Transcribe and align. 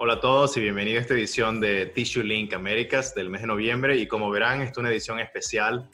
Hola 0.00 0.12
a 0.12 0.20
todos 0.20 0.56
y 0.56 0.60
bienvenido 0.60 0.98
a 0.98 1.00
esta 1.00 1.14
edición 1.14 1.58
de 1.58 1.86
Tissue 1.86 2.22
Link 2.22 2.54
Américas 2.54 3.16
del 3.16 3.28
mes 3.30 3.40
de 3.40 3.48
noviembre. 3.48 3.96
Y 3.96 4.06
como 4.06 4.30
verán, 4.30 4.60
esta 4.60 4.70
es 4.70 4.78
una 4.78 4.90
edición 4.90 5.18
especial. 5.18 5.90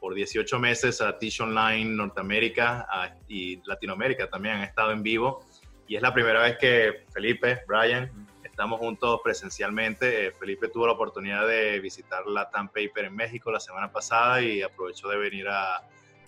por 0.00 0.12
18 0.12 0.58
meses 0.58 1.00
a 1.00 1.16
Tissue 1.16 1.46
Online 1.46 1.84
Norteamérica 1.84 3.14
y 3.28 3.62
Latinoamérica 3.64 4.28
también 4.28 4.56
han 4.56 4.62
estado 4.62 4.90
en 4.90 5.04
vivo. 5.04 5.46
Y 5.86 5.94
es 5.94 6.02
la 6.02 6.12
primera 6.12 6.42
vez 6.42 6.58
que 6.58 7.04
Felipe, 7.12 7.60
Brian, 7.68 8.10
estamos 8.42 8.80
juntos 8.80 9.20
presencialmente. 9.22 10.26
Eh, 10.26 10.32
Felipe 10.32 10.66
tuvo 10.66 10.88
la 10.88 10.94
oportunidad 10.94 11.46
de 11.46 11.78
visitar 11.78 12.26
la 12.26 12.50
TAM 12.50 12.70
Paper 12.70 13.04
en 13.04 13.14
México 13.14 13.52
la 13.52 13.60
semana 13.60 13.92
pasada 13.92 14.42
y 14.42 14.62
aprovechó 14.62 15.08
de 15.10 15.16
venir 15.16 15.46
a, 15.46 15.76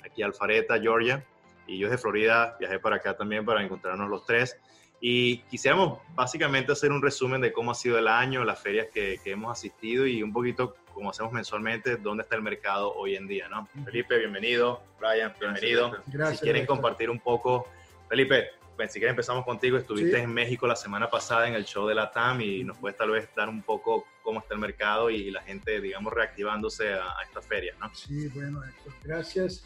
aquí 0.05 0.23
a 0.23 0.27
Alpharetta, 0.27 0.79
Georgia. 0.81 1.27
Y 1.67 1.79
yo 1.79 1.91
de 1.91 1.99
Florida 1.99 2.57
viajé 2.61 2.79
para 2.79 2.97
acá 2.97 3.17
también 3.17 3.45
para 3.45 3.65
encontrarnos 3.65 4.09
los 4.09 4.25
tres. 4.25 4.57
Y 5.05 5.39
quisiéramos 5.51 5.99
básicamente 6.15 6.71
hacer 6.71 6.93
un 6.93 7.03
resumen 7.03 7.41
de 7.41 7.53
cómo 7.53 7.73
ha 7.73 7.75
sido 7.75 7.99
el 7.99 8.07
año, 8.07 8.45
las 8.45 8.63
ferias 8.63 8.87
que, 8.95 9.19
hemos 9.25 9.51
asistido 9.51 10.07
y 10.07 10.23
un 10.23 10.33
poquito, 10.33 10.77
como 10.95 11.11
hacemos 11.11 11.33
mensualmente, 11.33 11.97
dónde 11.97 12.23
está 12.23 12.37
el 12.37 12.43
mercado 12.43 12.95
hoy 12.95 13.17
en 13.17 13.27
día, 13.27 13.49
¿no? 13.49 13.67
Felipe, 13.85 14.17
bienvenido. 14.17 14.81
Brian, 15.01 15.35
bienvenido. 15.41 15.91
Gracias, 16.07 16.39
si 16.39 16.45
quieren 16.45 16.67
compartir 16.67 17.11
un 17.11 17.19
poco, 17.19 17.67
Felipe, 18.09 18.51
pues, 18.77 18.93
si 18.93 19.01
quieres 19.01 19.15
empezamos 19.15 19.45
contigo. 19.45 19.77
Estuviste 19.77 20.21
en 20.21 20.33
México 20.33 20.69
la 20.69 20.77
semana 20.77 21.11
pasada 21.11 21.49
en 21.49 21.55
el 21.55 21.65
show 21.65 21.85
de 21.89 21.97
la 21.97 22.13
TAM 22.13 22.41
y 22.41 22.63
nos 22.63 22.79
puedes 22.79 22.97
tal 22.97 23.11
vez 23.11 23.29
dar 23.35 23.49
un 23.49 23.63
poco 23.63 24.07
cómo 24.23 24.39
está 24.39 24.55
el 24.55 24.61
mercado 24.61 25.11
y 25.11 25.33
la 25.33 25.43
gente, 25.43 25.81
digamos, 25.81 26.13
reactivándose 26.13 26.95
a, 26.95 27.19
a 27.19 27.23
estas 27.25 27.45
ferias, 27.45 27.77
¿no? 27.81 27.93
Sí, 27.93 28.29
bueno, 28.29 28.63
gracias. 29.03 29.65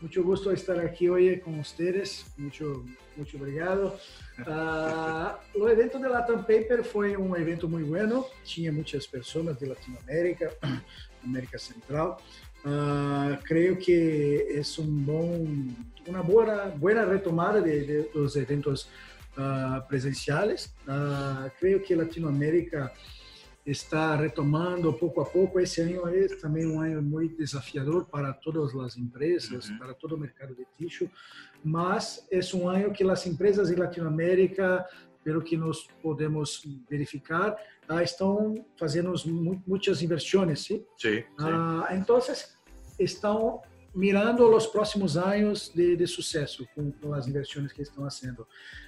Mucho 0.00 0.22
gusto 0.22 0.52
estar 0.52 0.78
aquí 0.78 1.08
hoy 1.08 1.40
con 1.40 1.58
ustedes. 1.58 2.24
Mucho, 2.36 2.84
mucho 3.16 3.36
obrigado. 3.36 3.98
Uh, 4.38 5.34
o 5.60 5.68
evento 5.68 5.98
da 5.98 6.08
Latam 6.08 6.44
Paper 6.44 6.84
foi 6.84 7.16
um 7.16 7.34
evento 7.34 7.68
muito 7.68 7.88
bueno. 7.88 8.24
Tinha 8.44 8.70
muitas 8.70 9.04
pessoas 9.04 9.58
de 9.58 9.66
Latinoamérica, 9.66 10.54
América 11.24 11.58
Central. 11.58 12.22
Uh, 12.64 13.36
creio 13.42 13.76
que 13.78 14.46
é 14.48 14.80
um 14.80 14.86
bom, 14.86 15.44
uma 16.06 16.22
boa, 16.22 16.66
boa 16.66 17.04
retomada 17.04 17.60
de, 17.60 17.84
de 17.84 18.02
dos 18.10 18.36
eventos 18.36 18.88
uh, 19.36 19.84
presenciais. 19.88 20.72
creio 21.58 21.80
que 21.80 21.96
Latinoamérica 21.96 22.92
está 23.70 24.16
retomando 24.16 24.92
pouco 24.92 25.20
a 25.20 25.26
pouco. 25.26 25.60
Esse 25.60 25.80
ano 25.80 26.08
é 26.08 26.26
também 26.36 26.66
um 26.66 26.80
ano 26.80 27.02
muito 27.02 27.36
desafiador 27.36 28.06
para 28.06 28.32
todas 28.32 28.74
as 28.76 28.96
empresas, 28.96 29.68
uhum. 29.68 29.78
para 29.78 29.94
todo 29.94 30.14
o 30.14 30.18
mercado 30.18 30.54
de 30.54 30.66
tixo, 30.76 31.10
mas 31.62 32.26
é 32.30 32.40
um 32.56 32.68
ano 32.68 32.92
que 32.92 33.04
as 33.08 33.26
empresas 33.26 33.68
de 33.68 33.76
Latinoamérica, 33.76 34.86
pelo 35.22 35.42
que 35.42 35.56
nós 35.56 35.86
podemos 36.02 36.62
verificar, 36.88 37.56
ah, 37.86 38.02
estão 38.02 38.64
fazendo 38.78 39.12
muitas 39.66 40.02
inversões, 40.02 40.60
sim? 40.60 40.84
Sim. 40.96 41.22
Ah, 41.38 41.88
então, 41.92 42.18
estão 42.98 43.60
mirando 43.94 44.48
os 44.54 44.66
próximos 44.66 45.16
anos 45.16 45.70
de, 45.74 45.96
de 45.96 46.06
sucesso 46.06 46.66
com, 46.74 46.92
com, 46.92 47.12
as 47.14 47.26
inversões 47.26 47.72
que 47.72 47.82
estão 47.82 48.04
fazendo. 48.04 48.46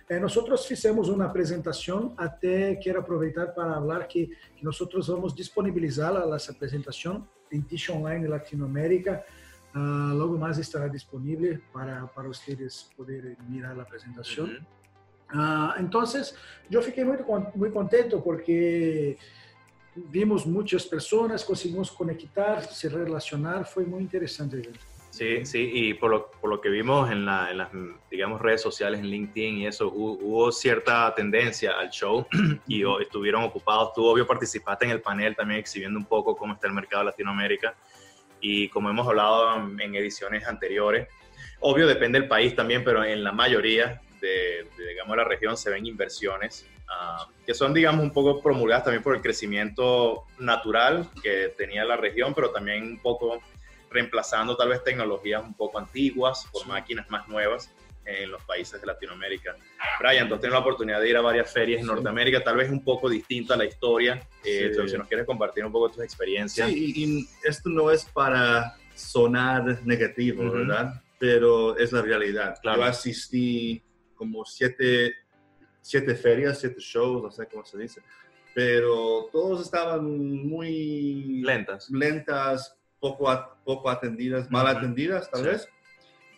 Eh, 0.08 0.20
nós 0.20 0.34
fizemos 0.66 1.08
uma 1.08 1.24
apresentação, 1.24 2.14
até 2.16 2.74
quero 2.76 3.00
aproveitar 3.00 3.48
para 3.48 3.74
falar 3.74 4.04
que, 4.04 4.36
que 4.56 4.64
nós 4.64 4.78
vamos 5.06 5.34
disponibilizar 5.34 6.14
essa 6.34 6.52
apresentação 6.52 7.26
em 7.50 7.60
Tish 7.60 7.90
Online 7.90 8.26
Latinoamérica. 8.26 9.24
Uh, 9.74 10.14
logo 10.14 10.36
mais 10.36 10.58
estará 10.58 10.88
disponível 10.88 11.60
para, 11.72 12.06
para 12.08 12.26
vocês 12.26 12.90
poderem 12.96 13.36
mirar 13.48 13.78
a 13.78 13.82
apresentação. 13.82 14.44
Uhum. 14.44 14.60
Uh, 15.32 15.80
então, 15.80 16.02
eu 16.70 16.82
fiquei 16.82 17.04
muito, 17.04 17.24
muito 17.54 17.72
contente 17.72 18.16
porque 18.16 19.16
vimos 19.96 20.44
muchas 20.44 20.84
personas, 20.84 21.44
conseguimos 21.44 21.88
conectar, 21.90 22.62
se 22.62 22.88
relacionar, 22.88 23.64
fue 23.64 23.84
muy 23.84 24.02
interesante. 24.02 24.70
Sí, 25.10 25.44
sí, 25.44 25.70
y 25.72 25.94
por 25.94 26.10
lo, 26.10 26.30
por 26.30 26.48
lo 26.48 26.60
que 26.60 26.68
vimos 26.68 27.10
en, 27.10 27.26
la, 27.26 27.50
en, 27.50 27.58
las, 27.58 27.70
digamos, 28.10 28.40
redes 28.40 28.62
sociales, 28.62 29.00
en 29.00 29.06
LinkedIn 29.06 29.58
y 29.58 29.66
eso, 29.66 29.88
hubo, 29.92 30.52
cierta 30.52 31.12
tendencia 31.14 31.72
al 31.78 31.90
show 31.90 32.26
y 32.68 32.84
estuvieron 33.02 33.42
ocupados. 33.42 33.92
Tú, 33.92 34.06
obvio, 34.06 34.26
participaste 34.26 34.84
en 34.84 34.92
el 34.92 35.00
panel 35.00 35.34
también 35.34 35.60
exhibiendo 35.60 35.98
un 35.98 36.06
poco 36.06 36.36
cómo 36.36 36.54
está 36.54 36.68
el 36.68 36.74
mercado 36.74 37.02
de 37.02 37.10
Latinoamérica 37.10 37.74
y 38.40 38.68
como 38.68 38.88
hemos 38.88 39.06
hablado 39.06 39.56
en, 39.78 39.94
ediciones 39.94 40.46
anteriores, 40.46 41.08
obvio, 41.58 41.86
depende 41.86 42.18
del 42.20 42.28
país 42.28 42.54
también, 42.54 42.84
pero 42.84 43.04
en 43.04 43.24
la 43.24 43.32
mayoría 43.32 44.00
de, 44.20 44.66
de 44.78 44.88
digamos, 44.88 45.16
la 45.16 45.24
región 45.24 45.56
se 45.56 45.70
ven 45.70 45.86
inversiones 45.86 46.66
Ah, 46.92 47.28
que 47.46 47.54
son, 47.54 47.72
digamos, 47.72 48.02
un 48.02 48.10
poco 48.10 48.42
promulgadas 48.42 48.84
también 48.84 49.02
por 49.02 49.14
el 49.14 49.22
crecimiento 49.22 50.24
natural 50.40 51.08
que 51.22 51.54
tenía 51.56 51.84
la 51.84 51.96
región, 51.96 52.34
pero 52.34 52.50
también 52.50 52.82
un 52.82 52.98
poco 52.98 53.40
reemplazando 53.90 54.56
tal 54.56 54.68
vez 54.68 54.82
tecnologías 54.84 55.42
un 55.42 55.54
poco 55.54 55.78
antiguas 55.78 56.46
por 56.52 56.66
máquinas 56.66 57.10
más 57.10 57.28
nuevas 57.28 57.70
en 58.04 58.30
los 58.30 58.42
países 58.44 58.80
de 58.80 58.86
Latinoamérica. 58.86 59.56
Brian, 60.00 60.28
tú 60.28 60.34
has 60.34 60.40
tenido 60.40 60.54
la 60.54 60.60
oportunidad 60.60 61.00
de 61.00 61.10
ir 61.10 61.16
a 61.16 61.20
varias 61.20 61.52
ferias 61.52 61.80
en 61.80 61.86
Norteamérica, 61.86 62.42
tal 62.42 62.56
vez 62.56 62.70
un 62.70 62.82
poco 62.82 63.08
distinta 63.08 63.56
la 63.56 63.66
historia. 63.66 64.20
Eh, 64.44 64.72
si 64.86 64.96
nos 64.96 65.06
quieres 65.06 65.26
compartir 65.26 65.64
un 65.64 65.72
poco 65.72 65.90
tus 65.90 66.02
experiencias. 66.02 66.68
Sí, 66.68 66.92
y, 66.96 67.28
esto 67.46 67.68
no 67.68 67.90
es 67.90 68.04
para 68.06 68.74
sonar 68.94 69.84
negativo, 69.84 70.50
¿verdad? 70.50 71.02
Pero 71.18 71.76
es 71.76 71.92
la 71.92 72.02
realidad. 72.02 72.56
Yo 72.64 72.82
asistí 72.82 73.82
como 74.14 74.44
siete 74.44 75.14
siete 75.80 76.14
ferias, 76.14 76.60
siete 76.60 76.80
shows, 76.80 77.22
no 77.22 77.30
sé 77.30 77.46
cómo 77.46 77.64
se 77.64 77.78
dice, 77.78 78.02
pero 78.54 79.28
todos 79.32 79.62
estaban 79.62 80.04
muy 80.46 81.42
lentas, 81.42 81.90
lentas 81.90 82.76
poco, 83.00 83.26
poco 83.64 83.90
atendidas, 83.90 84.50
mal 84.50 84.66
atendidas 84.66 85.30
tal 85.30 85.44
vez. 85.44 85.68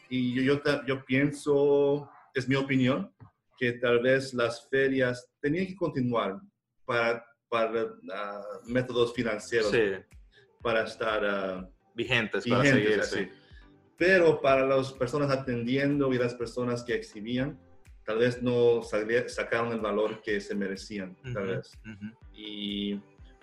Y 0.09 0.35
yo, 0.35 0.43
yo, 0.43 0.87
yo 0.87 1.05
pienso, 1.05 2.09
es 2.35 2.49
mi 2.49 2.55
opinión, 2.55 3.13
que 3.59 3.73
tal 3.73 4.01
vez 4.01 4.35
las 4.35 4.69
ferias 4.69 5.31
tenían 5.41 5.67
que 5.67 5.77
continuar 5.77 6.41
para, 6.85 7.25
para 7.49 7.87
ah, 8.13 8.43
métodos 8.67 9.15
financieros, 9.15 9.73
para 10.63 10.85
estar 10.85 11.25
ah, 11.25 11.69
vigentes, 11.95 12.47
para 12.47 12.65
seguir. 12.65 13.33
Pero 13.97 14.41
para 14.41 14.67
las 14.67 14.93
personas 14.93 15.31
atendiendo 15.31 16.13
y 16.13 16.19
las 16.19 16.35
personas 16.35 16.83
que 16.83 16.95
exhibían, 16.95 17.59
tal 18.05 18.19
vez 18.19 18.43
no 18.43 18.83
sacaron 18.83 19.73
el 19.73 19.81
valor 19.81 20.21
que 20.23 20.41
se 20.41 20.55
merecían, 20.55 21.17
tal 21.33 21.47
vez. 21.47 21.79
y, 22.35 23.01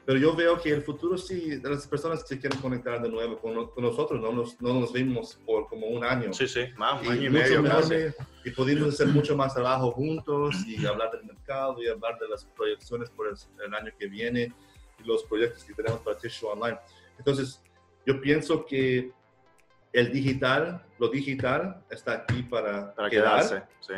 pero 0.10 0.22
yo 0.22 0.36
veo 0.36 0.60
que 0.60 0.72
el 0.72 0.82
futuro 0.82 1.20
sí, 1.20 1.62
las 1.62 1.86
personas 1.86 2.24
que 2.24 2.30
se 2.30 2.40
quieren 2.40 2.60
conectar 2.62 3.00
de 3.00 3.10
nuevo 3.10 3.38
con, 3.38 3.54
nosotros, 3.54 4.20
no 4.20 4.32
nos, 4.32 4.60
no 4.60 4.74
nos 4.74 4.92
vimos 4.92 5.40
por 5.46 5.68
como 5.68 5.86
un 5.86 6.04
año. 6.04 6.34
Sí, 6.34 6.48
sí, 6.48 6.62
más, 6.78 7.04
un 7.04 7.12
año 7.12 7.26
y 7.26 7.30
medio. 7.30 7.64
y 8.44 8.50
pudimos 8.50 8.96
hacer 8.96 9.06
mucho 9.10 9.38
más 9.38 9.54
trabajo 9.54 9.92
juntos 9.92 10.66
y 10.66 10.84
hablar 10.84 11.12
del 11.12 11.26
mercado 11.26 11.80
y 11.84 11.88
hablar 11.88 12.18
de 12.18 12.28
las 12.28 12.44
proyecciones 12.44 13.12
por 13.12 13.28
el, 13.28 13.72
año 13.72 13.92
que 14.00 14.08
viene 14.08 14.52
y 15.00 15.04
los 15.04 15.26
proyectos 15.26 15.64
que 15.64 15.76
tenemos 15.76 16.00
para 16.00 16.18
Tissue 16.18 16.48
Online. 16.50 16.80
Entonces, 17.20 17.62
yo 18.04 18.20
pienso 18.20 18.66
que 18.66 19.12
el 19.94 20.12
digital, 20.12 20.88
lo 20.98 21.10
digital 21.10 21.84
está 21.92 22.14
aquí 22.14 22.42
para, 22.42 22.96
para 22.96 23.12
quedarse. 23.12 23.62
Sí 23.80 23.94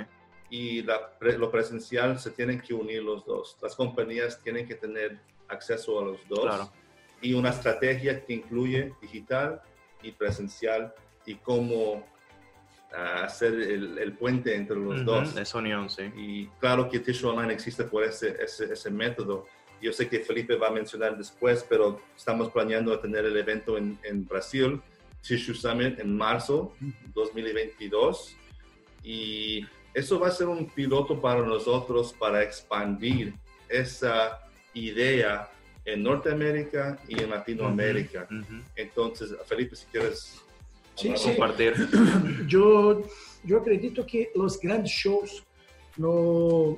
y 0.49 0.81
lo 0.81 1.49
presencial 1.49 2.19
se 2.19 2.29
tienen 2.31 2.59
que 2.59 2.73
unir 2.73 3.01
los 3.01 3.25
dos. 3.25 3.57
Las 3.61 3.73
compañías 3.73 4.37
tienen 4.43 4.67
que 4.67 4.75
tener 4.75 5.17
acceso 5.51 5.99
a 5.99 6.05
los 6.05 6.27
dos 6.27 6.71
y 7.21 7.33
una 7.33 7.49
estrategia 7.49 8.25
que 8.25 8.33
incluye 8.33 8.93
digital 9.01 9.61
y 10.01 10.11
presencial 10.11 10.93
y 11.25 11.35
cómo 11.35 12.05
ah, 12.93 13.25
hacer 13.25 13.53
el, 13.53 14.13
puente 14.13 14.55
entre 14.55 14.75
los 14.75 15.05
dos. 15.05 15.37
Esa 15.37 15.57
unión, 15.59 15.89
sí. 15.89 16.03
Y 16.15 16.47
claro 16.59 16.89
que 16.89 16.99
Tissue 16.99 17.29
Online 17.29 17.53
existe 17.53 17.83
por 17.83 18.03
ese, 18.03 18.35
ese, 18.41 18.73
ese, 18.73 18.89
método. 18.89 19.45
Yo 19.81 19.93
sé 19.93 20.07
que 20.07 20.19
Felipe 20.19 20.55
va 20.55 20.67
a 20.67 20.71
mencionar 20.71 21.17
después, 21.17 21.65
pero 21.67 22.01
estamos 22.15 22.49
planeando 22.49 22.97
tener 22.99 23.25
el 23.25 23.37
evento 23.37 23.77
en, 23.77 23.99
en 24.03 24.25
Brasil, 24.25 24.81
Tissue 25.21 25.55
Summit, 25.55 25.99
en 25.99 26.17
marzo 26.17 26.73
2022. 27.13 28.35
Y 29.03 29.65
eso 29.93 30.19
va 30.19 30.27
a 30.27 30.31
ser 30.31 30.47
un 30.47 30.67
piloto 30.67 31.19
para 31.19 31.41
nosotros 31.41 32.13
para 32.13 32.41
expandir 32.43 33.33
esa 33.67 34.39
idea 34.73 35.49
en 35.85 36.03
Norteamérica 36.03 36.99
y 37.07 37.21
en 37.21 37.29
Latinoamérica. 37.29 38.27
Entonces, 38.75 39.33
Felipe, 39.47 39.75
si 39.75 39.85
quieres 39.85 40.41
compartir. 41.23 41.73
Yo, 42.47 43.03
yo 43.43 43.57
acredito 43.57 44.05
que 44.05 44.31
los 44.35 44.59
grandes 44.59 44.91
shows 44.91 45.43
no, 45.97 46.77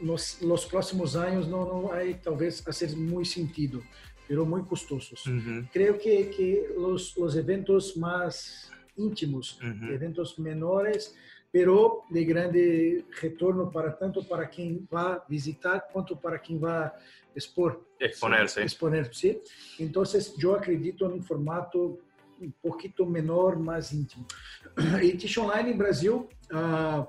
nos 0.00 0.42
los 0.42 0.66
próximos 0.66 1.16
años 1.16 1.48
no, 1.48 1.64
no 1.64 1.92
hay 1.92 2.14
talvez 2.14 2.66
hacer 2.66 2.96
muy 2.96 3.24
sentido, 3.24 3.80
pero 4.28 4.44
muy 4.44 4.62
costosos. 4.64 5.24
Creo 5.72 5.98
que, 5.98 6.30
que 6.30 6.66
los, 6.76 7.16
los 7.16 7.36
eventos 7.36 7.96
más 7.96 8.71
íntimos, 8.96 9.58
eventos 9.90 10.38
menores, 10.38 11.14
pero 11.50 12.04
de 12.08 12.24
grande 12.24 13.04
retorno 13.20 13.70
para 13.70 13.92
tanto 13.92 14.24
para 14.24 14.48
quien 14.48 14.88
va 14.92 15.14
a 15.14 15.24
visitar 15.28 15.86
quanto 15.92 16.16
para 16.16 16.38
quien 16.38 16.62
va 16.62 16.86
a 16.86 16.94
expor. 17.34 17.86
Exponerse. 17.98 18.62
Exponer, 18.62 19.14
¿sí? 19.14 19.40
Entonces, 19.78 20.34
yo 20.36 20.54
acredito 20.54 21.06
en 21.06 21.12
un 21.12 21.22
formato 21.22 22.00
un 22.40 22.52
poquito 22.60 23.06
menor, 23.06 23.58
más 23.58 23.92
íntimo. 23.92 24.26
Y 25.02 25.12
Tish 25.12 25.38
Online 25.38 25.74
Brasil 25.74 26.28
uh, 26.50 27.06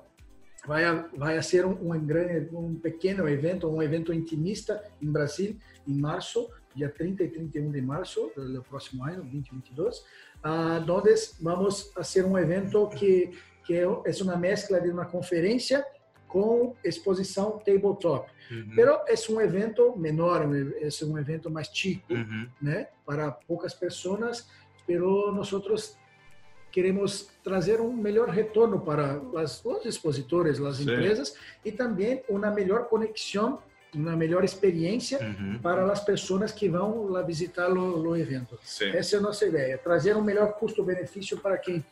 vai, 0.65 0.83
vai 1.15 1.41
ser 1.41 1.65
um, 1.65 1.91
um, 1.91 2.05
grande, 2.05 2.53
um 2.53 2.75
pequeno 2.75 3.27
evento, 3.27 3.67
um 3.67 3.81
evento 3.81 4.13
intimista 4.13 4.83
em 5.01 5.11
Brasil, 5.11 5.57
em 5.87 5.93
março, 5.93 6.49
dia 6.75 6.89
30 6.89 7.23
e 7.23 7.29
31 7.29 7.71
de 7.71 7.81
março 7.81 8.31
do 8.35 8.63
próximo 8.63 9.05
ano, 9.05 9.23
2022, 9.23 10.03
uh, 10.43 10.91
onde 10.91 11.15
vamos 11.41 11.91
fazer 11.93 12.25
um 12.25 12.37
evento 12.37 12.87
que 12.89 13.31
que 13.63 13.75
é, 13.75 13.83
é 13.83 14.23
uma 14.23 14.35
mescla 14.35 14.79
de 14.79 14.89
uma 14.89 15.05
conferência 15.05 15.85
com 16.27 16.75
exposição 16.83 17.59
tabletop. 17.59 18.29
Uhum. 18.51 18.71
Pero 18.75 18.91
é 19.07 19.13
um 19.31 19.39
evento 19.39 19.95
menor, 19.97 20.41
é 20.41 21.05
um 21.05 21.17
evento 21.17 21.49
mais 21.49 21.67
chico, 21.67 22.11
uhum. 22.11 22.47
né? 22.61 22.87
Para 23.05 23.31
poucas 23.31 23.73
pessoas, 23.73 24.47
pero 24.85 25.31
nós 25.31 25.51
queremos 26.71 27.29
trazer 27.43 27.79
um 27.79 27.93
melhor 27.93 28.29
retorno 28.29 28.81
para 28.81 29.21
as, 29.37 29.63
os 29.63 29.85
expositores, 29.85 30.59
as 30.59 30.77
Sim. 30.77 30.83
empresas 30.83 31.35
e 31.63 31.71
também 31.71 32.23
uma 32.27 32.49
melhor 32.49 32.85
conexão, 32.89 33.61
uma 33.93 34.15
melhor 34.15 34.43
experiência 34.43 35.19
uhum. 35.19 35.59
para 35.59 35.91
as 35.91 36.03
pessoas 36.03 36.51
que 36.51 36.67
vão 36.67 37.07
lá 37.07 37.21
visitar 37.21 37.71
o, 37.71 38.15
evento. 38.15 38.59
Sim. 38.63 38.89
Essa 38.89 39.15
é 39.15 39.19
a 39.19 39.21
nossa 39.21 39.45
ideia, 39.45 39.77
trazer 39.77 40.15
um 40.15 40.21
melhor 40.21 40.53
custo-benefício 40.53 41.37
para 41.37 41.57
quem 41.57 41.83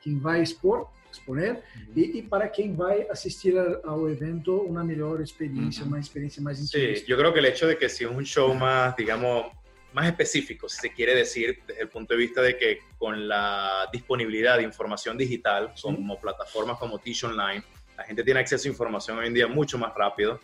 quem 0.00 0.18
vai 0.18 0.42
expor 0.42 0.88
exponer 1.12 1.62
uhum. 1.76 1.92
e, 1.96 2.18
e, 2.18 2.22
para 2.22 2.48
quem 2.48 2.74
vai 2.74 3.06
assistir 3.10 3.54
ao 3.84 4.08
evento 4.08 4.56
uma 4.58 4.84
melhor 4.84 5.20
experiência, 5.20 5.82
uhum. 5.82 5.88
uma 5.88 5.98
experiência 5.98 6.40
mais 6.40 6.58
intensa. 6.58 7.00
Sí, 7.00 7.04
yo 7.06 7.16
creo 7.16 7.32
que 7.32 7.40
el 7.40 7.46
hecho 7.46 7.66
de 7.66 7.76
que 7.76 7.88
si 7.88 8.04
es 8.04 8.10
un 8.10 8.24
show 8.24 8.54
más, 8.54 8.96
digamos, 8.96 9.46
más 9.92 10.06
específico, 10.06 10.68
si 10.68 10.78
se 10.80 10.92
quiere 10.92 11.14
decir, 11.14 11.58
desde 11.66 11.82
el 11.82 11.88
punto 11.88 12.14
de 12.14 12.20
vista 12.20 12.40
de 12.40 12.56
que 12.56 12.78
con 12.96 13.26
la 13.26 13.88
disponibilidad 13.92 14.58
de 14.58 14.62
información 14.62 15.18
digital, 15.18 15.72
como 15.82 16.20
plataformas 16.20 16.78
como 16.78 16.98
Tish 17.00 17.24
Online, 17.24 17.62
la 17.96 18.04
gente 18.04 18.22
tiene 18.22 18.40
acceso 18.40 18.68
a 18.68 18.70
información 18.70 19.18
hoy 19.18 19.26
en 19.26 19.34
día 19.34 19.48
mucho 19.48 19.78
más 19.78 19.92
rápido 19.94 20.40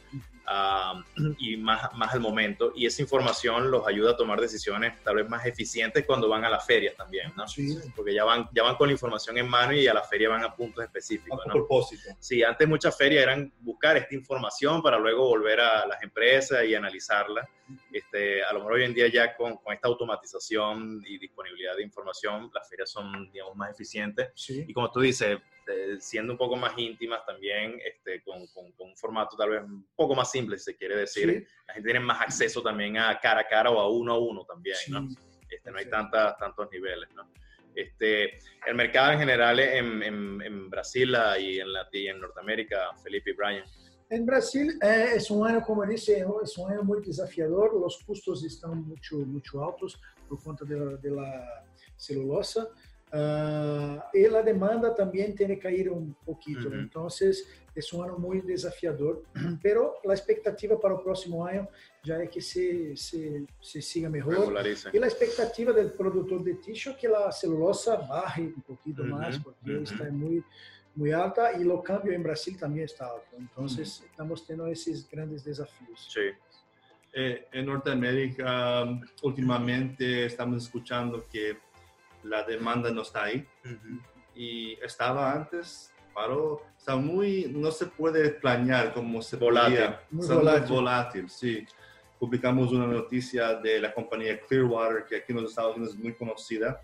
y 1.39 1.57
más, 1.57 1.93
más 1.95 2.15
al 2.15 2.21
momento, 2.21 2.73
y 2.75 2.87
esa 2.87 3.03
información 3.03 3.71
los 3.71 3.87
ayuda 3.87 4.13
a 4.13 4.17
tomar 4.17 4.41
decisiones 4.41 5.03
tal 5.03 5.17
vez 5.17 5.29
más 5.29 5.45
eficientes 5.45 6.05
cuando 6.07 6.29
van 6.29 6.45
a 6.45 6.51
las 6.51 6.65
ferias 6.65 6.95
también, 6.95 7.33
¿no? 7.37 7.47
Sí. 7.49 7.77
Porque 7.95 8.15
ya 8.15 8.25
van, 8.25 8.49
ya 8.55 8.63
van 8.63 8.77
con 8.77 8.89
la 8.89 8.93
información 8.93 9.39
en 9.39 9.49
mano 9.49 9.73
y 9.73 9.87
a 9.87 9.95
la 9.95 10.03
feria 10.03 10.29
van 10.29 10.45
a 10.45 10.55
puntos 10.55 10.85
específicos. 10.85 11.41
A 11.45 11.49
¿no? 11.49 11.55
propósito. 11.55 12.11
Sí, 12.21 12.43
antes 12.43 12.69
muchas 12.69 12.97
ferias 12.97 13.23
eran 13.23 13.53
buscar 13.61 13.97
esta 13.97 14.15
información 14.15 14.83
para 14.83 14.99
luego 14.99 15.29
volver 15.29 15.61
a 15.61 15.87
las 15.87 16.03
empresas 16.03 16.65
y 16.65 16.75
analizarla. 16.75 17.49
Este, 17.93 18.45
a 18.45 18.53
lo 18.53 18.61
mejor 18.61 18.75
hoy 18.75 18.85
en 18.85 18.95
día 18.95 19.09
ya 19.09 19.37
con, 19.37 19.57
con 19.57 19.75
esta 19.75 19.89
automatización 19.89 21.03
y 21.05 21.19
disponibilidad 21.19 21.75
de 21.77 21.83
información, 21.83 22.51
las 22.55 22.69
ferias 22.69 22.91
son, 22.91 23.31
digamos, 23.33 23.57
más 23.57 23.73
eficientes. 23.73 24.31
Sí. 24.35 24.65
Y 24.69 24.73
como 24.73 24.91
tú 24.91 25.01
dices, 25.01 25.39
este, 25.67 26.01
siendo 26.01 26.33
un 26.33 26.39
poco 26.39 26.57
más 26.57 26.79
íntimas 26.79 27.25
también, 27.27 27.81
este, 27.85 28.23
con, 28.23 28.47
con, 28.49 28.73
un 28.79 28.97
formato 28.97 29.37
tal 29.37 29.51
vez 29.51 29.63
un 29.63 29.87
poco 29.97 30.15
más 30.15 30.31
simple, 30.37 30.59
si 30.59 30.65
se 30.65 30.77
quiere 30.77 30.97
decir. 30.97 31.47
La 31.67 31.75
gente 31.75 31.89
tiene 31.89 32.01
más 32.01 32.21
acceso 32.21 32.63
también 32.63 32.97
a 32.99 33.19
cara 33.21 33.41
a 33.41 33.49
cara 33.49 33.71
o 33.71 33.79
a 33.81 33.89
uno 33.91 34.13
a 34.15 34.19
uno 34.19 34.45
también, 34.45 34.77
¿no? 34.89 35.09
Este, 35.49 35.71
no 35.71 35.79
hay 35.79 35.89
tantas, 35.89 36.37
tantos 36.39 36.69
niveles, 36.71 37.09
¿no? 37.15 37.23
Este, 37.75 38.39
el 38.67 38.75
mercado 38.75 39.13
en 39.13 39.19
general 39.19 39.61
en, 39.61 40.03
en, 40.03 40.43
en 40.43 40.71
Brasil 40.71 41.15
y 41.39 41.61
en, 41.61 41.69
y 41.93 42.09
en 42.09 42.21
Norteamérica, 42.21 42.79
Felipe 43.03 43.31
y 43.31 43.35
Brian. 43.35 43.65
En 44.09 44.25
Brasil 44.25 44.79
é, 44.83 45.17
é 45.17 45.33
um 45.33 45.43
ano, 45.45 45.61
como 45.63 45.85
disse, 45.85 46.13
é 46.15 46.27
um 46.27 46.67
ano 46.69 46.85
muito 46.85 47.07
desafiador. 47.11 47.75
Os 47.75 47.97
custos 48.05 48.45
estão 48.45 48.75
muito 48.75 49.27
muito 49.27 49.59
altos 49.59 50.01
por 50.29 50.43
conta 50.43 50.65
da 50.65 51.65
celulosa. 51.97 52.71
Uh, 53.17 54.03
e 54.13 54.27
a 54.27 54.43
demanda 54.43 54.91
também 54.91 55.33
tem 55.33 55.47
que 55.49 55.57
cair 55.57 55.91
um 55.91 56.13
pouquinho. 56.25 56.69
Uhum. 56.69 56.83
Então, 56.83 57.07
é 57.07 57.97
um 57.97 58.03
ano 58.03 58.19
muito 58.19 58.47
desafiador. 58.47 59.23
Pero 59.63 59.95
a 60.07 60.13
expectativa 60.13 60.77
para 60.77 60.95
o 60.95 60.99
próximo 60.99 61.43
ano 61.43 61.67
já 62.05 62.23
é 62.23 62.27
que 62.27 62.41
se, 62.41 62.95
se, 62.97 63.47
se 63.63 63.81
siga 63.81 64.11
melhor. 64.11 64.53
E 64.93 64.99
a 64.99 65.07
expectativa 65.07 65.73
do 65.73 65.91
produtor 65.91 66.43
de 66.43 66.55
tixo 66.57 66.91
é 66.91 66.93
que 66.93 67.07
a 67.07 67.31
celulosa 67.31 67.97
barre 67.97 68.55
um 68.57 68.61
pouquinho 68.61 69.03
uhum. 69.03 69.11
mais, 69.11 69.39
porque 69.39 69.71
uhum. 69.71 69.83
está 69.83 70.11
muito 70.11 70.47
muito 70.97 71.15
alta 71.15 71.53
e 71.53 71.69
o 71.69 71.79
câmbio 71.83 72.11
em 72.11 72.23
Brasil 72.23 72.57
também 72.59 72.83
está 72.83 73.05
alto. 73.05 73.37
Então, 73.39 73.65
uhum. 73.65 73.83
estamos 73.83 74.41
tendo 74.41 74.67
esses 74.69 75.07
grandes 75.07 75.43
desafios. 75.43 76.11
Sim. 76.11 76.33
Eh, 77.19 77.49
en 77.53 77.65
Norteamérica, 77.65 78.85
últimamente 79.23 80.27
estamos 80.27 80.65
escuchando 80.65 81.27
que 81.31 81.57
la 82.29 82.43
demanda 82.43 82.91
no 82.91 83.03
está 83.03 83.25
ahí. 83.25 83.47
Y 84.35 84.75
estaba 84.83 85.33
antes, 85.33 85.93
paró, 86.13 86.63
está 86.77 86.97
muy, 86.97 87.47
no 87.55 87.71
se 87.71 87.87
puede 87.87 88.31
planear 88.31 88.93
como 88.93 89.23
se 89.23 89.37
volátil. 89.37 89.77
podía. 89.77 90.01
Muy 90.11 90.27
volátil. 90.27 90.75
volátil, 90.75 91.31
sí. 91.31 91.67
Publicamos 92.19 92.73
una 92.73 92.87
noticia 92.87 93.55
de 93.55 93.81
la 93.81 93.93
compañía 93.93 94.41
Clearwater, 94.41 95.05
que 95.05 95.17
aquí 95.17 95.33
en 95.33 95.43
los 95.43 95.51
Estados 95.51 95.77
Unidos 95.77 95.95
es 95.95 96.01
muy 96.01 96.15
conocida, 96.15 96.81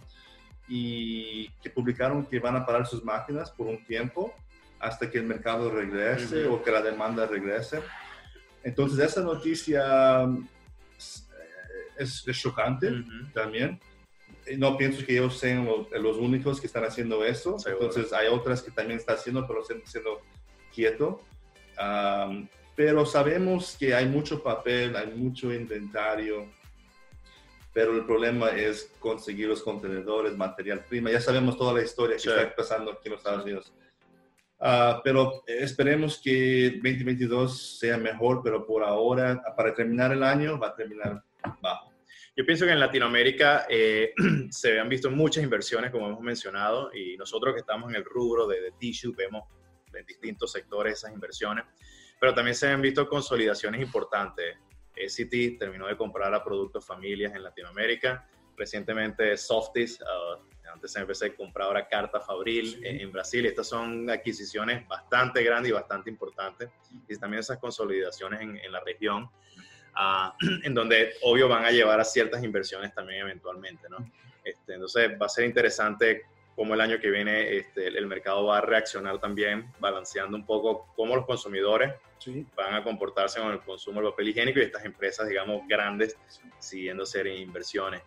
y 0.68 1.48
que 1.62 1.70
publicaron 1.70 2.24
que 2.26 2.38
van 2.38 2.56
a 2.56 2.64
parar 2.64 2.86
sus 2.86 3.04
máquinas 3.04 3.50
por 3.50 3.66
un 3.66 3.84
tiempo 3.84 4.34
hasta 4.78 5.10
que 5.10 5.18
el 5.18 5.24
mercado 5.24 5.70
regrese 5.70 6.46
o 6.46 6.62
que 6.62 6.70
la 6.70 6.82
demanda 6.82 7.26
regrese. 7.26 7.82
Entonces, 8.64 8.98
esa 8.98 9.22
noticia 9.22 10.26
es, 11.96 12.26
es 12.26 12.38
chocante 12.38 12.90
también 13.32 13.80
no 14.58 14.76
pienso 14.76 15.04
que 15.04 15.12
ellos 15.12 15.38
sean 15.38 15.66
los, 15.66 16.16
únicos 16.16 16.60
que 16.60 16.66
están 16.66 16.84
haciendo 16.84 17.24
eso. 17.24 17.56
Entonces 17.66 18.12
hay 18.12 18.28
otras 18.28 18.62
que 18.62 18.70
también 18.70 18.98
están 18.98 19.16
haciendo, 19.16 19.46
pero 19.46 19.62
están 19.62 19.82
siendo 19.84 20.20
quieto. 20.74 21.22
pero 22.74 23.06
sabemos 23.06 23.76
que 23.78 23.94
hay 23.94 24.06
mucho 24.06 24.42
papel, 24.42 24.96
hay 24.96 25.08
mucho 25.08 25.52
inventario, 25.52 26.48
pero 27.72 27.94
el 27.94 28.04
problema 28.04 28.50
es 28.50 28.92
conseguir 28.98 29.48
los 29.48 29.62
contenedores, 29.62 30.36
material 30.36 30.84
prima. 30.84 31.10
Ya 31.10 31.20
sabemos 31.20 31.56
toda 31.56 31.72
la 31.72 31.82
historia 31.82 32.16
que 32.16 32.28
está 32.28 32.54
pasando 32.54 32.92
aquí 32.92 33.02
en 33.04 33.12
los 33.12 33.20
Estados 33.20 33.44
Unidos. 33.44 33.72
Ah, 34.64 35.00
pero 35.02 35.42
esperemos 35.46 36.20
que 36.22 36.80
2022 36.82 37.78
sea 37.78 37.96
mejor, 37.96 38.42
pero 38.44 38.64
por 38.64 38.84
ahora, 38.84 39.42
para 39.56 39.75
terminar 39.75 40.12
el 40.12 40.22
año, 40.22 40.58
va 40.58 40.68
a 40.68 40.75
terminar 40.76 41.22
bajo. 41.61 41.91
Yo 42.34 42.46
pienso 42.46 42.64
que 42.64 42.72
en 42.72 42.80
Latinoamérica 42.80 43.66
eh, 43.68 44.14
se 44.50 44.80
han 44.80 44.88
visto 44.88 45.10
muchas 45.10 45.44
inversiones, 45.44 45.90
como 45.90 46.06
hemos 46.06 46.20
mencionado, 46.20 46.90
y 46.94 47.16
nosotros 47.16 47.54
que 47.54 47.60
estamos 47.60 47.90
en 47.90 47.96
el 47.96 48.04
rubro 48.04 48.46
de, 48.46 48.60
de 48.60 48.72
tissue 48.72 49.14
vemos 49.14 49.44
en 49.92 50.06
distintos 50.06 50.50
sectores 50.52 50.94
esas 50.94 51.12
inversiones, 51.12 51.64
pero 52.18 52.34
también 52.34 52.54
se 52.54 52.68
han 52.68 52.80
visto 52.80 53.06
consolidaciones 53.08 53.82
importantes. 53.82 54.56
SCT 54.94 55.58
terminó 55.58 55.86
de 55.86 55.96
comprar 55.96 56.32
a 56.34 56.42
Productos 56.42 56.86
Familias 56.86 57.34
en 57.34 57.42
Latinoamérica, 57.42 58.26
recientemente 58.56 59.36
Softis, 59.36 60.00
uh, 60.00 60.52
antes 60.72 60.92
se 60.92 61.00
empezó 61.00 61.26
a 61.26 61.30
comprar 61.30 61.68
ahora 61.68 61.86
Carta 61.86 62.20
Fabril 62.20 62.80
en, 62.82 63.12
Brasil. 63.12 63.44
Estas 63.44 63.68
son 63.68 64.08
adquisiciones 64.08 64.86
bastante 64.88 65.42
grandes 65.42 65.70
y 65.70 65.72
bastante 65.72 66.08
importantes. 66.08 66.70
Y 67.08 67.16
también 67.16 67.40
esas 67.40 67.58
consolidaciones 67.58 68.40
en, 68.40 68.56
en 68.56 68.72
la 68.72 68.80
región. 68.80 69.28
en 70.64 70.75
donde 70.75 71.14
obvio 71.22 71.49
van 71.49 71.64
a 71.64 71.70
llevar 71.70 72.00
a 72.00 72.04
ciertas 72.04 72.42
inversiones 72.42 72.94
también 72.94 73.20
eventualmente, 73.20 73.88
¿no? 73.88 73.99
Este, 74.44 74.75
entonces 74.75 75.11
va 75.20 75.26
a 75.26 75.28
ser 75.28 75.44
interesante 75.44 76.22
cómo 76.56 76.75
el 76.75 76.80
año 76.80 76.99
que 77.00 77.11
viene 77.11 77.56
este, 77.56 77.88
el 77.88 78.06
mercado 78.06 78.46
va 78.46 78.58
a 78.58 78.61
reaccionar 78.61 79.18
también, 79.18 79.72
balanceando 79.78 80.37
un 80.37 80.44
poco 80.44 80.88
cómo 80.96 81.16
los 81.16 81.26
consumidores 81.26 81.94
van 82.54 82.75
a 82.75 82.84
comportarse 82.84 83.40
con 83.40 83.50
el 83.52 83.61
consumo 83.61 84.00
del 84.00 84.11
papel 84.11 84.28
higiénico 84.28 84.61
y 84.61 84.62
estas 84.62 84.84
empresas, 84.84 85.28
digamos, 85.28 85.62
grandes, 85.66 86.16
siguiendo 86.58 87.02
hacer 87.02 87.26
inversiones. 87.26 88.02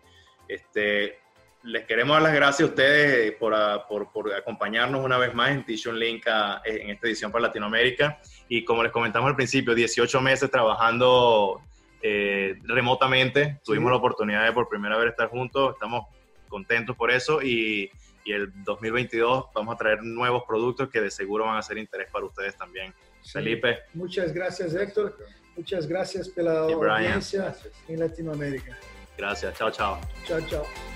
Este, 0.48 1.18
les 1.64 1.84
queremos 1.84 2.14
dar 2.14 2.22
las 2.22 2.34
gracias 2.34 2.68
a 2.68 2.70
ustedes 2.70 3.32
por, 3.32 3.54
por, 3.88 4.12
por 4.12 4.32
acompañarnos 4.32 5.04
una 5.04 5.18
vez 5.18 5.34
más 5.34 5.50
en 5.50 5.64
Tishon 5.64 5.98
Link 5.98 6.26
en 6.64 6.90
esta 6.90 7.06
edición 7.08 7.32
para 7.32 7.42
Latinoamérica. 7.42 8.20
Y 8.48 8.64
como 8.64 8.82
les 8.82 8.92
comentamos 8.92 9.28
al 9.28 9.36
principio, 9.36 9.74
18 9.74 10.20
meses 10.20 10.50
trabajando 10.50 11.60
eh, 12.08 12.54
remotamente. 12.62 13.58
Tuvimos 13.64 13.90
la 13.90 13.96
oportunidad 13.96 14.44
de 14.44 14.52
por 14.52 14.68
primera 14.68 14.96
vez 14.96 15.10
estar 15.10 15.28
juntos, 15.28 15.74
estamos 15.74 16.06
contentos 16.48 16.94
por 16.96 17.10
eso 17.10 17.42
y, 17.42 17.90
y, 18.24 18.32
el 18.32 18.52
2022 18.62 19.46
vamos 19.52 19.74
a 19.74 19.78
traer 19.78 20.04
nuevos 20.04 20.44
productos 20.44 20.88
que 20.88 21.00
de 21.00 21.10
seguro 21.10 21.46
van 21.46 21.56
a 21.56 21.62
ser 21.62 21.78
interés 21.78 22.08
para 22.12 22.24
ustedes 22.24 22.56
también. 22.56 22.94
Felipe. 23.24 23.80
Muchas 23.94 24.32
gracias 24.32 24.72
Héctor, 24.72 25.18
muchas 25.56 25.88
gracias 25.88 26.28
por 26.28 26.44
la 26.44 26.58
audiencia 26.60 27.52
en 27.88 27.98
Latinoamérica. 27.98 28.78
Gracias, 29.18 29.58
chao, 29.58 29.70
chao. 29.72 30.00
Chao, 30.26 30.40
chao. 30.42 30.95